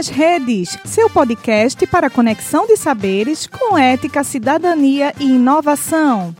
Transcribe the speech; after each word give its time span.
nas 0.00 0.08
Redes, 0.08 0.78
seu 0.86 1.10
podcast 1.10 1.86
para 1.86 2.08
conexão 2.08 2.66
de 2.66 2.74
saberes 2.74 3.46
com 3.46 3.76
ética, 3.76 4.24
cidadania 4.24 5.12
e 5.20 5.34
inovação. 5.34 6.34